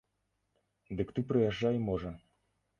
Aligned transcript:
Дык 1.01 1.13
ты 1.19 1.27
прыязджай, 1.29 1.77
можа. 1.93 2.19